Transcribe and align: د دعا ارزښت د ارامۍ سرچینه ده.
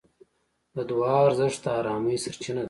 د 0.75 0.77
دعا 0.91 1.15
ارزښت 1.27 1.59
د 1.65 1.67
ارامۍ 1.79 2.15
سرچینه 2.23 2.53
ده. 2.59 2.59